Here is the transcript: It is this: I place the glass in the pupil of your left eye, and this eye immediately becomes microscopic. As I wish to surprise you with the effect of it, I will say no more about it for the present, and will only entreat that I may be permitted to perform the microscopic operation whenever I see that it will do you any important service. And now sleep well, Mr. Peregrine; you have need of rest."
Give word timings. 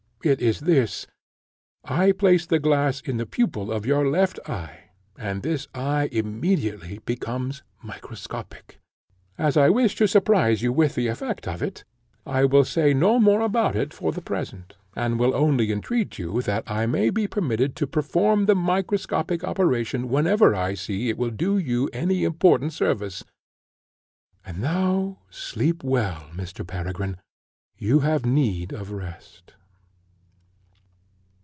It 0.23 0.39
is 0.39 0.59
this: 0.59 1.07
I 1.83 2.11
place 2.11 2.45
the 2.45 2.59
glass 2.59 3.01
in 3.01 3.17
the 3.17 3.25
pupil 3.25 3.71
of 3.71 3.87
your 3.87 4.07
left 4.07 4.39
eye, 4.47 4.91
and 5.17 5.41
this 5.41 5.67
eye 5.73 6.09
immediately 6.11 6.99
becomes 7.07 7.63
microscopic. 7.81 8.79
As 9.39 9.57
I 9.57 9.71
wish 9.71 9.95
to 9.95 10.07
surprise 10.07 10.61
you 10.61 10.71
with 10.71 10.93
the 10.93 11.07
effect 11.07 11.47
of 11.47 11.63
it, 11.63 11.83
I 12.23 12.45
will 12.45 12.63
say 12.63 12.93
no 12.93 13.17
more 13.19 13.41
about 13.41 13.75
it 13.75 13.95
for 13.95 14.11
the 14.11 14.21
present, 14.21 14.77
and 14.95 15.17
will 15.17 15.33
only 15.33 15.71
entreat 15.71 16.11
that 16.17 16.65
I 16.67 16.85
may 16.85 17.09
be 17.09 17.25
permitted 17.25 17.75
to 17.77 17.87
perform 17.87 18.45
the 18.45 18.53
microscopic 18.55 19.43
operation 19.43 20.07
whenever 20.07 20.53
I 20.53 20.75
see 20.75 21.05
that 21.05 21.09
it 21.09 21.17
will 21.17 21.31
do 21.31 21.57
you 21.57 21.89
any 21.93 22.23
important 22.25 22.73
service. 22.73 23.23
And 24.45 24.59
now 24.61 25.17
sleep 25.31 25.83
well, 25.83 26.29
Mr. 26.31 26.61
Peregrine; 26.67 27.17
you 27.75 28.01
have 28.01 28.23
need 28.23 28.71
of 28.71 28.91
rest." 28.91 29.53